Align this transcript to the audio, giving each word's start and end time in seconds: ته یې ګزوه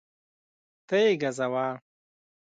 ته 0.87 0.95
یې 1.03 1.11
ګزوه 1.21 1.67